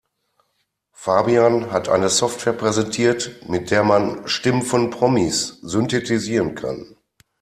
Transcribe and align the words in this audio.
Fabian 0.93 1.69
hat 1.71 1.87
eine 1.87 2.09
Software 2.09 2.53
präsentiert, 2.57 3.47
mit 3.47 3.69
der 3.69 3.83
man 3.83 4.27
Stimmen 4.27 4.63
von 4.63 4.89
Promis 4.89 5.59
synthetisieren 5.61 6.55
kann. 6.55 6.95